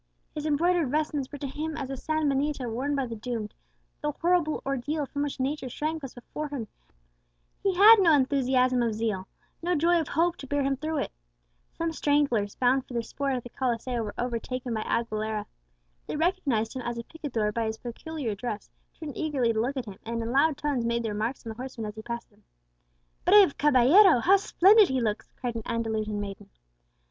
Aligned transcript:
His 0.33 0.47
embroidered 0.47 0.89
vestments 0.89 1.31
were 1.31 1.37
to 1.37 1.45
him 1.47 1.77
as 1.77 1.89
the 1.89 1.95
san 1.95 2.27
benito 2.27 2.67
worn 2.67 2.95
by 2.95 3.05
the 3.05 3.15
doomed; 3.15 3.53
the 4.01 4.11
horrible 4.13 4.63
ordeal 4.65 5.05
from 5.05 5.21
which 5.21 5.39
nature 5.39 5.69
shrank 5.69 6.01
was 6.01 6.15
before 6.15 6.47
him, 6.47 6.61
and 6.65 6.67
he 7.61 7.75
had 7.75 7.97
no 7.99 8.11
enthusiasm 8.11 8.81
of 8.81 8.95
zeal, 8.95 9.27
no 9.61 9.75
joy 9.75 9.99
of 10.01 10.07
hope, 10.07 10.37
to 10.37 10.47
bear 10.47 10.63
him 10.63 10.75
through 10.75 10.97
it. 10.97 11.11
Some 11.77 11.91
stragglers, 11.91 12.55
bound 12.55 12.87
for 12.87 12.95
the 12.95 13.03
sport 13.03 13.35
at 13.35 13.43
the 13.43 13.49
Coliseo, 13.49 14.01
were 14.01 14.15
overtaken 14.17 14.73
by 14.73 14.81
Aguilera. 14.81 15.45
They 16.07 16.15
recognized 16.15 16.75
him 16.75 16.81
as 16.81 16.97
a 16.97 17.03
picador 17.03 17.51
by 17.51 17.65
his 17.67 17.77
peculiar 17.77 18.33
dress, 18.33 18.71
turned 18.99 19.15
eagerly 19.15 19.53
to 19.53 19.61
look 19.61 19.77
at 19.77 19.85
him, 19.85 19.99
and 20.03 20.23
in 20.23 20.31
loud 20.31 20.57
tones 20.57 20.83
made 20.83 21.03
their 21.03 21.13
remarks 21.13 21.45
on 21.45 21.51
the 21.51 21.57
horseman 21.57 21.85
as 21.85 21.93
he 21.95 22.01
passed 22.01 22.31
them. 22.31 22.41
"Brave 23.23 23.55
caballero! 23.55 24.19
how 24.21 24.37
splendid 24.37 24.87
he 24.89 24.99
looks!" 24.99 25.31
cried 25.39 25.53
an 25.53 25.61
Andalusian 25.67 26.19
maiden. 26.19 26.49